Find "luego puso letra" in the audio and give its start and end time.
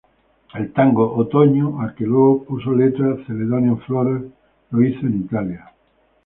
2.07-3.19